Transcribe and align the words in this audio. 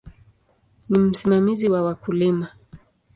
Ni 0.89 0.99
msimamizi 0.99 1.69
wa 1.69 1.81
wakulima. 1.81 2.47